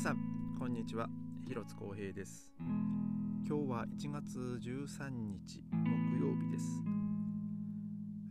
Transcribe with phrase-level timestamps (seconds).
[0.00, 0.16] さん
[0.58, 1.10] こんにちは。
[1.46, 2.50] 広津光平です。
[3.46, 6.82] 今日は1月13日木曜日です、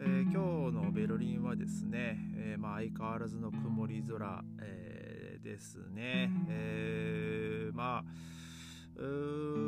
[0.02, 8.04] えー、今日のベルリンはですね、えー、まあ、相変わらずの曇り空、えー、ですね、えまあ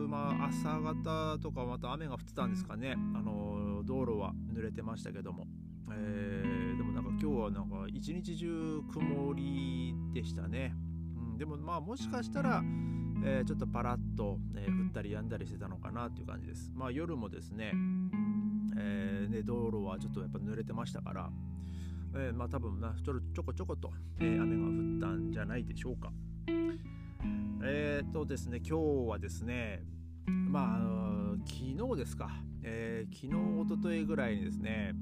[0.07, 5.45] まあ、朝方とかまた雨が降ってたんですかね、あの道路は濡れてましたけども、
[5.91, 10.73] えでもなんか今日はなんか一日中曇りでしたね。
[11.41, 12.61] でもまあもしかしたら、
[13.25, 16.71] えー、ちょっとパラッと、えー、降ったりやんだりしてたのかなっていう感じです。
[16.75, 17.71] まあ夜もですね、
[18.77, 21.31] えー、ね道路はちょっとやっぱ濡れてましたから、
[22.13, 26.11] えー、まあ多分なちょちょこちょこと、えー、雨が降ったんじゃないでしょうか。
[27.63, 29.81] えっ、とですね今日はですね
[30.27, 32.29] まああの昨日ですか、
[32.61, 34.93] えー、昨日おとといぐらいにですね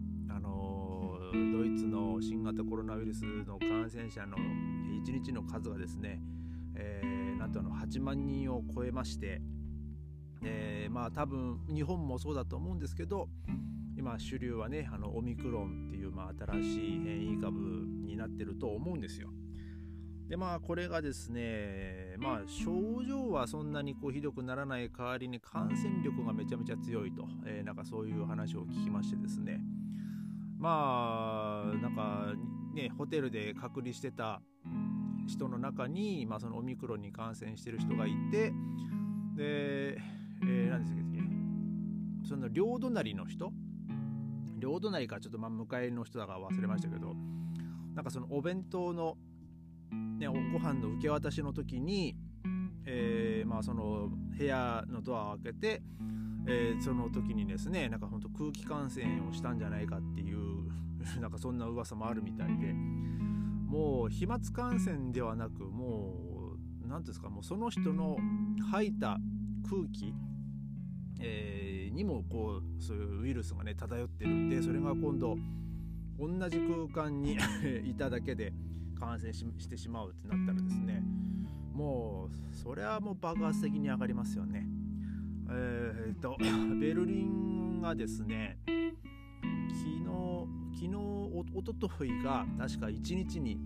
[1.32, 6.20] ドイツの新型コロナウイルスの感染者の1日の数がですね、
[6.76, 9.42] えー、なんとあの8万人を超えまして、
[10.44, 13.30] えー、まあ多分日本もそうだと思うんですけど
[13.98, 17.60] 今主流はねあのオミクロンっていうまあ新しい変異株
[18.06, 19.30] になってると思うんですよ。
[20.30, 29.60] でまあこれがですねまあ症状はそんなにこうひどくならない代わりに感染力がめちゃめちゃ強いと、えー、なんかそういう話を聞きましてですね
[30.60, 32.34] まあなんか
[32.74, 34.42] ねホテルで隔離してた
[35.26, 38.54] 人の中に、まあ、そのオミクロンに感染してる人がいてで、
[39.38, 41.20] えー、何でしたっけ？
[42.28, 43.54] その両隣の人？
[44.58, 47.16] 両隣かちょっとまあ向かいの人だか忘れましたけど
[47.96, 49.18] なんかそのお弁当の、
[50.20, 52.18] ね、ご飯の受け渡しの時に、
[52.86, 55.82] えー、まあその部屋のドアを開けて、
[56.48, 60.39] えー、その時にですねなんか本当空気感染をしたんじゃないかっていう
[61.20, 62.74] なんかそんな噂もあるみたいで。
[63.70, 68.18] もう飛沫感染ではなくもう何んですかもうその人の
[68.72, 69.20] 吐いた
[69.70, 70.16] 空気、
[71.22, 75.38] えー、にもこうそういうウイルスがね漂ってるんでそれが今度
[76.18, 77.38] 同じ空間に
[77.86, 78.54] いただけで
[79.00, 81.04] 感染してしまうってなったらですね
[81.72, 84.68] もうそれはもう爆発的に上がりますよね。
[85.52, 86.38] えー、っと
[86.82, 88.58] ベルリンがですね
[90.80, 93.60] 昨日おとといが確か1日に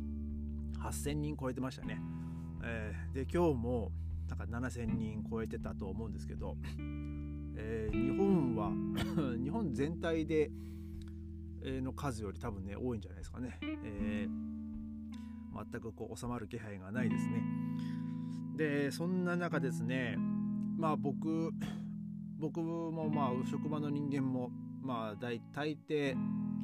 [0.79, 2.01] 8000人超えてましたね、
[2.63, 3.91] えー、で今日も
[4.27, 6.57] なんか7000人超えてたと思うんですけど、
[7.55, 8.71] えー、日本は
[9.39, 10.49] 日本全体で
[11.61, 17.43] の数より多分ね多いんじゃないですかね、えー、全くこう収まる気配がないですね。
[18.57, 20.17] でそんな中ですね
[20.77, 21.51] まあ僕
[22.39, 26.17] 僕もまあ職場の人間もまあ大大抵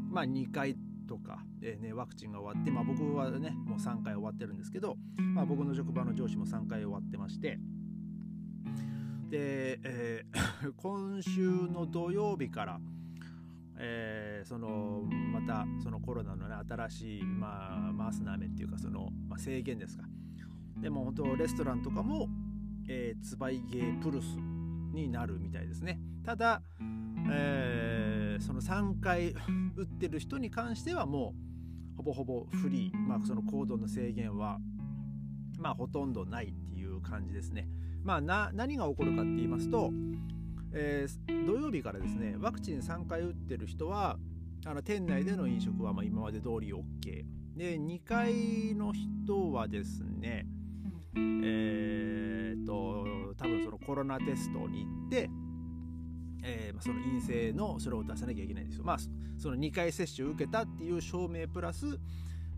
[0.09, 0.75] まあ、2回
[1.08, 7.59] とか、えーね、ワクチンが終わって、まあ、僕はねもう3回終わってるんですけど、まあ、僕の職場の上司も3回終わってまして
[9.30, 12.80] で、えー、 今週の土曜日から、
[13.78, 20.03] えー、そのまたそのコロナのね新しい、まあ、マースナーメっていうかその、まあ、制限ですか。
[20.81, 22.30] でも本当レストランとかも、
[22.88, 24.38] えー、ツバイゲープルス
[24.94, 26.00] になるみたいですね。
[26.24, 26.62] ただ、
[27.30, 27.99] えー、
[28.40, 29.34] その3回
[29.76, 31.34] 打ってる人に関してはも
[31.94, 34.60] うほぼほぼフリー、まあ、その行動の制限は
[35.58, 37.68] まあほとんどないっていう感じですね。
[38.04, 39.92] まあな何が起こるかって言いますと、
[40.72, 44.18] えー、土曜日からですねワクチン3回打ってる人は
[44.66, 47.26] あの店内での飲食はま今まで通り OK
[47.56, 50.48] で2回の人はですね
[51.16, 55.30] えー、っと多分そのコロナテストに行って
[56.44, 58.84] えー、まあ、その陰性のそれを出さなきゃいけないんですよ。
[58.84, 58.98] まあ、
[59.38, 62.00] その2回接種を受けたっていう証明プラス、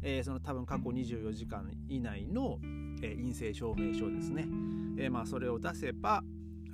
[0.02, 2.60] えー、その多分過去24時間以内の、
[3.02, 4.48] えー、陰性証明書ですね。
[4.98, 6.24] えまあ、それを出せば、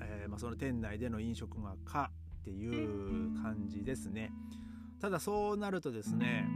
[0.01, 4.31] えまあ、その店内での飲食が可っていう感じですね。
[4.99, 6.47] ただそうなるとですね、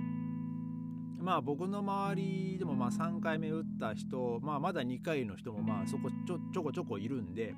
[1.20, 7.54] まあ僕の周りでもまあ3回目打った人、まあまだ2回の人もまあそこちょちょこちょこいるんで、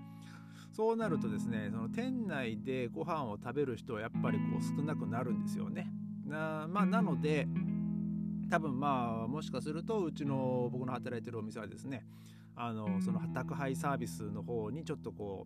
[0.73, 5.87] そうなるとですねその店内でご飯を食べる人はやっぱりこう少なくなるんですよね。
[6.25, 7.47] なまあ、なので
[8.49, 12.05] 多分まあもしかするとうちの僕の働いてるお店はですね
[12.55, 15.45] あのその宅配サービスの方にちょっとこ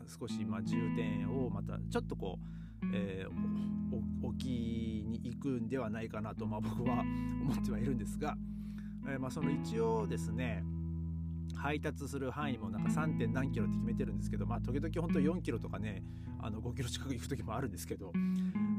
[0.00, 2.38] う少しまあ重点をまたちょっとこ
[2.82, 8.36] う、えー、置きに行くんではないかなと、まあ、僕は思ってはいるんですが、
[9.08, 10.64] えー、まあその一応ですね
[11.64, 13.16] 配達する範囲もなんか 3.
[13.16, 16.02] 点何キロって決めてるんですけどまあ時々本当4キロとかね
[16.42, 18.12] あの5キロ近く行く時もあるんですけど、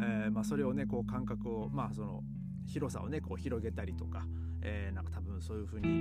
[0.03, 2.21] えー、まあそれをねこう間隔をまあその
[2.67, 4.27] 広さをねこう広げたりとか、
[4.61, 5.91] えー、なんか多分そういう風に、え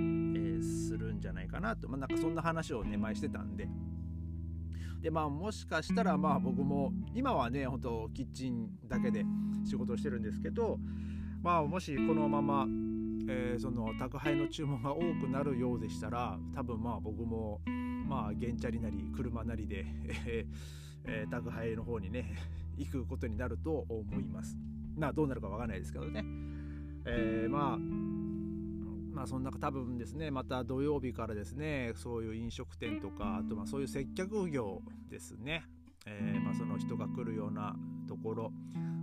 [0.58, 3.66] ー、するんじゃないかなと、まあ、なんかそんな話をね前してたんで。
[5.00, 9.24] でまあもしかしたらまあ僕も今はねほんとキッチンだけで
[9.64, 10.78] 仕事をしてるんですけど
[11.42, 12.66] まあもしこのまま、
[13.28, 17.60] えー、その宅配の注文が多くなるようでしたら多分まあ僕も
[18.06, 19.86] まあ原チャリなり車なりで、
[21.04, 22.36] えー、宅配の方にね
[22.76, 24.56] 行くことになると思います。
[24.96, 26.24] まあどうなるかわかんないですけどね。
[27.06, 27.78] えー、まあ
[29.14, 35.64] まあそんな多分ですねまた土曜日からですねそういう飲食店とかあとまあそういう接客業ですね、
[36.06, 37.76] えー、まあその人が来るような
[38.08, 38.52] ところ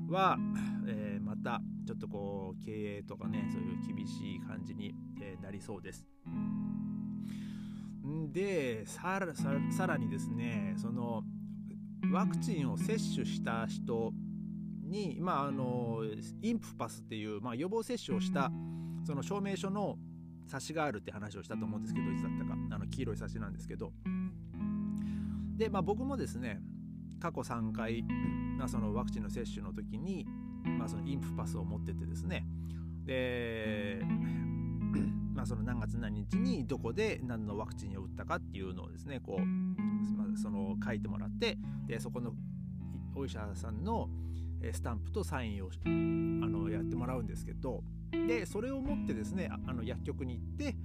[0.09, 0.37] は、
[0.85, 1.61] えー、また
[1.91, 6.05] ちょっとこう経営とかねそういう厳しい感じに、えなりそうです。
[8.31, 11.23] でさらさらにですねその
[12.09, 14.13] ワクチンを接種した人
[14.85, 16.01] に、まあ、あの
[16.41, 18.49] インプパスっていう、まあ、予防接種をした
[19.05, 19.97] その証明書の
[20.47, 23.91] 冊子があるって話をしたと思うんですけどいつだったかあの黄色い冊子なんですけど
[25.57, 26.61] で、まあ、僕もですね
[27.19, 28.03] 過去3回、
[28.57, 30.25] まあ、そのワクチンの接種の時に、
[30.65, 32.45] まあ、そのインプパスを持っててですね
[33.05, 34.01] で
[35.33, 42.33] まあ、その何月何日にどこで何のワクチンを打ったかっていうのをですねこう、ま、その書いてもらってでそこの
[43.15, 44.09] お医者さんの
[44.73, 50.75] スタンプとサインをあのやってもらうんですけどでそれを持ってですねあの薬局に行って、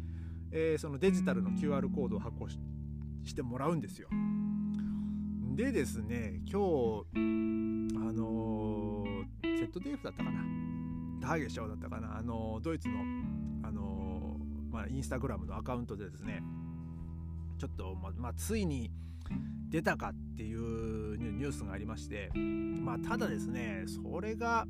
[0.52, 4.08] えー、そのデジタルの QR コードを発行してもらうんですよ。
[5.54, 7.75] でですね今日、
[9.64, 10.44] ZDF だったかな。
[11.20, 12.16] ターゲショーだったかな。
[12.16, 13.00] あの、ドイツの
[13.66, 14.36] あの、
[14.70, 16.42] まあ、インスタグラムのアカウントでですね
[17.58, 18.90] ちょっと、ままあ、ついに
[19.70, 24.66] 出たかっていうニュースがありましてまあただですねそれが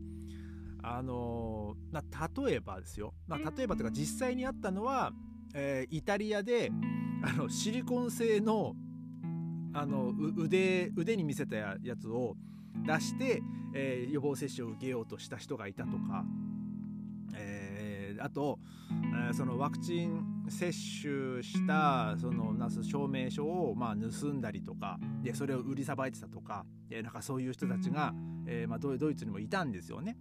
[0.83, 2.03] あのま
[2.47, 5.11] 例えばですよ、まあ、例えばというか実際にあったのは、
[5.55, 6.71] えー、イタリアで
[7.25, 8.75] あのシリコン製の
[9.75, 12.37] あの腕腕に見せたやつを
[12.85, 13.43] 出して、
[13.75, 16.25] えー、予防接種を受けようとした人がいたとか、
[17.35, 18.59] えー、あと、
[18.91, 28.15] えー、そのワクチン接種したそのなす証明書をまあ盗んだりとかでそれを売りさばいてたとかでなんかそういう人たちが、
[28.47, 30.17] えーまあ、ドイツにもいたんですよね。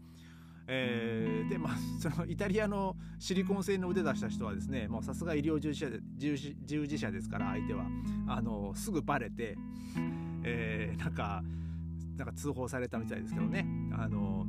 [0.67, 5.91] えー、でまあそのイタリアのシリコン製の腕出した人はですねもうさすが医療従事者
[6.65, 7.85] 従事者ですから相手は
[8.27, 9.55] あのすぐバレて、
[10.43, 11.43] えー、なんか
[12.17, 13.65] なんか通報されたみたいですけどね
[13.97, 14.45] あの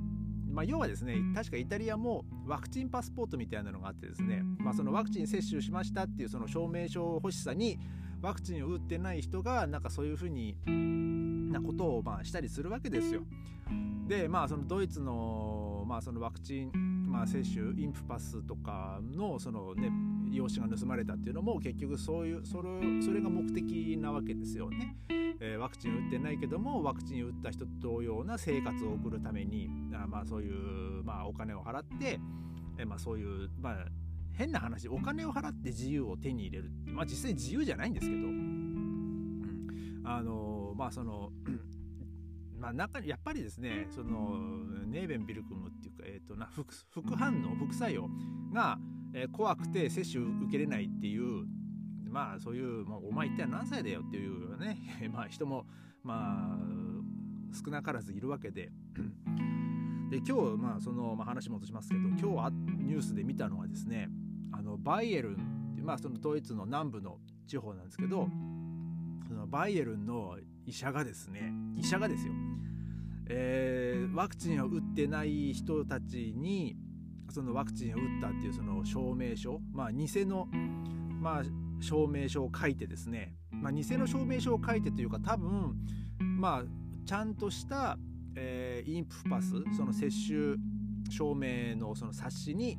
[0.49, 7.79] まあ、要はですね確かイタリアもワクチンパスポートみたいなのがあってですね、まあ、そのワクチン接種しましたっていうその証明書欲しさに
[8.23, 10.57] ワクチンを打ってない人がなんかそういうふうに
[11.53, 13.21] なことをまあしたりするわけですよ。
[14.09, 19.91] でまあそのドイツの,、まあそのワクチン、まあ、接種インプパスとかのその、ね、
[20.33, 24.97] 用紙が盗まれたっていうのも結局そういうそれそれが目的なわけですよね。
[25.41, 32.19] えー、ワクチン打ってないけどもワクチン打った人と同様な生活を送るためにあまあそういう、まあ、お金を払って、
[32.79, 33.75] えー、まあ、そういう、まあ、
[34.33, 36.71] 変な話お金を払って自由を手に入れる。
[36.87, 41.31] まあ実際自由じゃないんですけど、うん、あのまあその
[42.59, 44.39] まあ、中やっぱりですねその
[44.87, 48.09] ネーベンビルクムっていうか、えーと、な副副反応副作用
[48.53, 48.79] が、
[49.15, 51.45] えー、怖くて接種受けれないっていう
[52.17, 54.79] まあそういう、まあ、お前一体何歳だよっていうね。
[55.13, 55.67] まあ人も
[56.03, 56.59] まあ
[57.53, 58.73] 少なからずいるわけで。
[60.09, 64.09] で今日まあその、まあ、話戻しますけど今日はニュースで見たのはですね
[64.53, 68.31] あのバイエルンってまあそのドイツの南部の地方なんですけど
[69.27, 72.33] そのバイエルンの医者がですね医者がですよ、
[73.29, 76.77] えー、ワクチンを打ってない人たちに
[77.31, 80.49] そのワクチンを打ったっていうその証明書まあ偽の
[81.21, 85.77] まあ証明書を書いてですね、まあ、偽の証明書を書いてというか多分
[86.19, 86.63] まあ
[87.07, 87.99] ちゃんとした、
[88.35, 90.57] えー、インプパスその接種
[91.11, 92.79] 証明のその冊子に、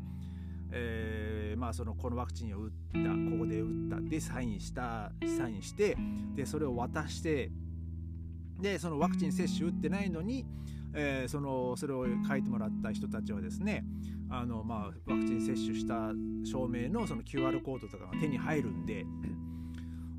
[0.71, 5.97] えー、まあそのこのワクチンを打ったここで打ったでサインしたサインして
[6.35, 7.51] でそれを渡して
[8.59, 10.43] でそのワクチン接種打ってないのに、
[10.93, 13.85] えー、そのそれを書いてもらった人たちはですね
[14.29, 16.11] あの、まあ、ワクチン接種した
[16.43, 19.05] 証明のその QR コードとかが手に入るんで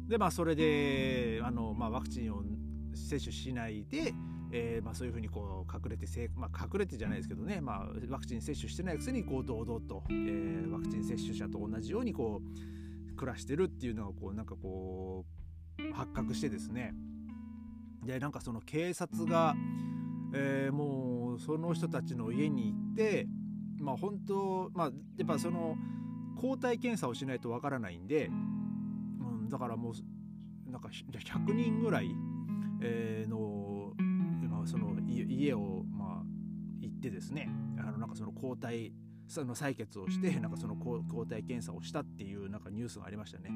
[0.08, 2.42] で、まあ、それであの、まあ、ワクチンを
[2.94, 4.14] 接種しないで、
[4.50, 15.24] えーまあ、そういうふうにこう隠れて、まあ、隠れてじゃないですけどね、まあ、ワクチン接種してないくせにこう堂々と、えー、ワクチン接種者と同じようにこう暮らしてるっていうのがこうなんかこ
[15.78, 16.94] う発覚してですね。
[18.04, 19.54] でなんかその警察が、
[20.32, 23.26] えー、もうその人たちの家に行って
[23.80, 25.76] まあ本当まあやっぱその
[26.40, 28.30] 抗体検査をしないとわからないんで、う
[29.46, 32.10] ん、だからもうなんか100人ぐらい、
[32.82, 33.92] えー、の、
[34.48, 36.24] まあ、その家をまあ
[36.80, 38.92] 行ってですねあのなんかその抗体
[39.26, 43.50] その採血をしてなんかその抗体検査をしたっていうなんかニュースがありましたね。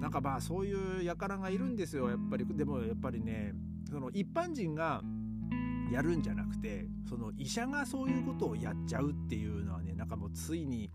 [0.00, 3.54] なんかまあそういう輩がいるんですよやっぱりでもやっぱりね
[3.88, 5.00] その一般人が
[5.94, 10.90] やるんじゃなくてその医者がそういうことをやっちゃうっていうのはねなんかもうついに、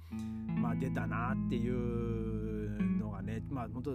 [0.57, 3.91] まあ、出たなっていうのがねまあ本当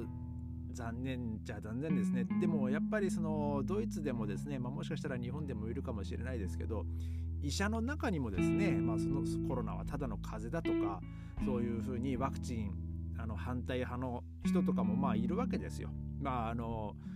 [0.73, 6.87] 残念じゃ残念ですねでもやっぱりそのドイツでもですね、まあ、もしかしたら日本でもいるかもしれないですけど
[7.42, 11.00] 医者の中にもですね、まあ、そのコロナはただの風邪だとか
[11.44, 12.73] そういうふうにワクチン
[13.18, 15.90] あの反対派の人とかもまあいるわけですよ。
[16.20, 17.13] まああのまあ、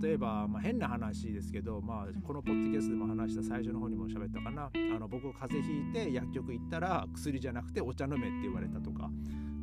[0.00, 4.64] 例えば、まあ、変な話ですけど、まあ、このポッドキャストでも話した最初の方にも喋ったかな。
[4.64, 9.10] あの僕風邪ひいて薬局行ったら薬じゃなくてお茶飲めって言われたとか。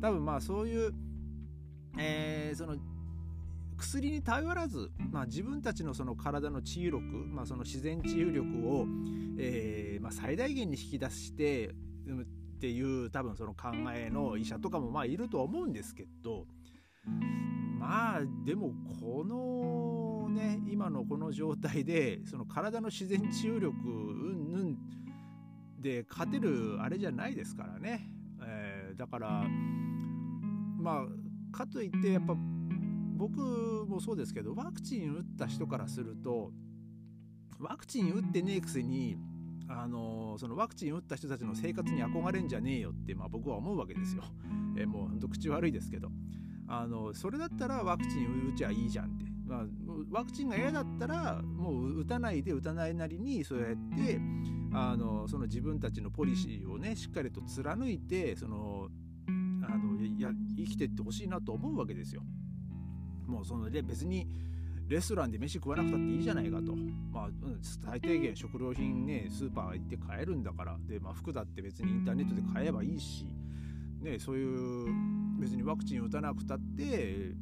[0.00, 0.92] 多分まあそういう、
[1.98, 2.76] えー、その
[3.76, 8.86] 薬に頼らず、まあ、自分たちのその体の治癒力、まあ、その自然治癒力を、
[9.38, 11.72] えーまあ、最大限に引き出してっ
[12.58, 16.46] ていう多分その考えの医者とかもまあいるとは思うんですけど。
[17.78, 19.36] まあでもこの
[20.36, 23.92] ね今のこの状態でその体の自然治癒力う
[24.34, 24.76] んぬん
[25.80, 28.08] で勝てるあれじゃないですからね、
[28.42, 29.44] えー、だから
[30.78, 31.04] ま
[31.52, 32.34] あかといってやっぱ
[33.16, 36.52] 僕もそうですけどワクチン打った人からすると
[37.58, 39.16] ワクチン打ってねえくせに
[39.68, 44.22] あのそのワクチン打った人たちの生活に憧れんじゃねえよって、まあ、僕は思うわけですよ。
[44.78, 46.08] え、もうほんと口悪いですけど
[46.68, 49.64] あのそれだったらワクチン打ちゃいいじゃんって、まあ、
[50.10, 54.20] ワクチンが嫌だったらもう打たないで打たないなりにそうやって
[54.72, 58.88] あのその自分たちのポリシーをねしっかりと貫いてその
[59.28, 62.22] あのや生きてってほしいなと思うわけですよ。
[63.26, 64.26] もうそので別に
[64.88, 66.74] レストランで飯食わなくたっていいじゃないかと。
[67.12, 67.28] まあ、
[67.62, 70.76] 最低限食料品ね、スーパー行って買えるんだから。
[70.86, 73.26] で、まあ、服だって別にインターネットで買えばいいし、
[74.00, 77.32] ね、そういう別にワクチン打たなくたって、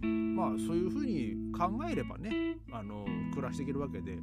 [0.00, 4.16] まあそういうふうに考えればね、あの、暮らしていけるわけで、う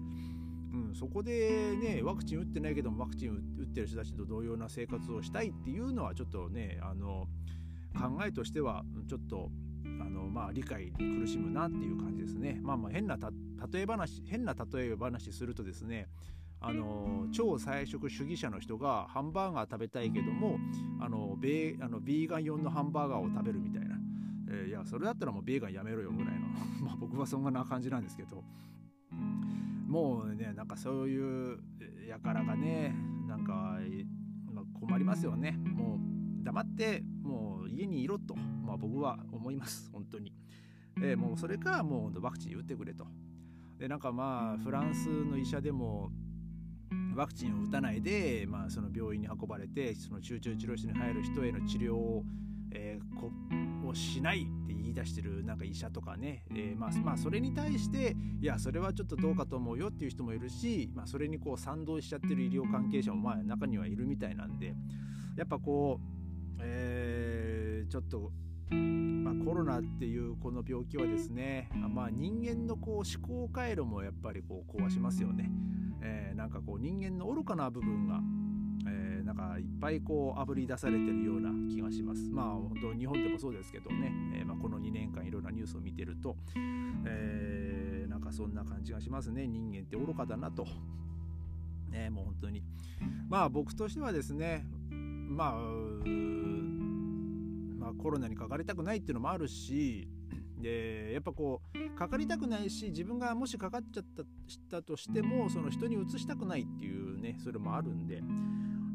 [0.92, 7.28] ん、そこでね、ワクチン打ってないけどもワクチン打ってる人たちと同様な生活をしたいっていうのはちょっとね、あの、
[7.94, 9.50] 考えとしてはちょっと
[10.02, 12.60] あのまあ、理解に苦しむなっていう感じですね。
[12.62, 16.08] まあ、まあ変な例え話変な例え話するとですね
[16.60, 20.58] あの超菜食主義者の人がハンバーガー食べたいけども
[21.00, 23.85] あのベあのビーガン用のハンバーガーを食べるみたいな、
[24.48, 26.48] えー、いやそれだったらもうビーガンやめろよぐらいの。
[26.86, 28.44] まあ僕はそんな感じなんですけど。
[29.88, 31.60] もうねなんかそういう
[32.08, 32.96] やからがね
[33.28, 33.80] なんか、
[34.80, 35.52] 困りますよね。
[35.52, 38.36] もう黙ってもう家にいろと。
[38.36, 39.90] まあ、僕は思います。
[39.94, 40.34] 本当に、
[40.98, 43.08] えー、もうそれかもうワクチン打ってくれと。
[43.78, 46.12] でなんかまあフランスの医者でも
[47.16, 52.24] ワクチンを打たないで、まあ、その病院に運ばれてその集中治療室に入る人への治療を,、
[52.72, 53.20] えー、
[53.96, 64.76] しないって言い出してるなんか医者とかね、えー、まあ、まあそれに対していやそれはちょっとどうかと思うよっていう人もいるし、まあ、それにこう賛同しちゃってる医療関係者もまあ中にはいるみたいなんで
[65.38, 68.32] やっぱこう、えー、ちょっと
[68.72, 75.52] まあ、コロナっていうこの病気はですね、まあ、人間のこう思考回路もやっぱりこう壊しますよね、
[76.02, 78.22] えー、なんかこう人間の愚かな部分が、
[78.88, 82.30] えー、なんかいっぱいこうあぶり出されてるような気がします。
[82.30, 86.36] まあ本当日本でもそうですけどね、えー、まあ、この2年間いろんなニュースを見てると、
[87.06, 89.48] えなんかそんな感じがしますね。
[89.48, 90.66] 人間って愚かだなと。
[91.90, 92.64] ねもう本当に。
[93.30, 96.06] まあ僕としてはですねまあ
[97.80, 100.08] まあ、コロナにかかりたくないっていうのもあるし
[100.60, 108.22] でやっぱこうかかりたくないし自分がもしかかっちゃったしたとしてもその人にうつしたくないっていうねそれもあるんで、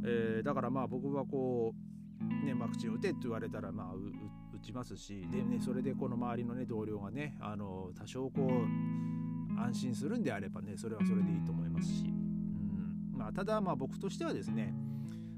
[0.04, 1.74] えー、だからまあ僕はこ
[2.20, 13.18] うねワクチン打てって言われたらまあ打ちますしでねそれでこの周りのね同僚がねあの多少こう安心するんであればねそれはそれでいいと思いますし、うん。
[13.18, 14.74] まあ、ただまあ僕としてはですね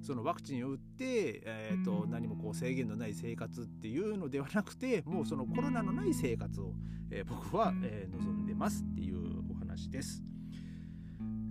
[0.02, 6.72] そのワクチンを打って、えーと、何もこう制限のない生活っていうのではなくてもうそのコロナのない生活を、
[7.10, 10.22] えー、僕は、えー、望んでますっていうお話です。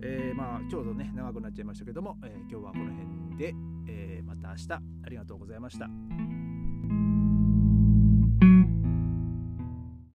[0.02, 3.54] えー、まあちょうどね長くなっちゃいましたけども、え今日はこの辺で、
[3.86, 6.31] えまた明日ありがとうございました。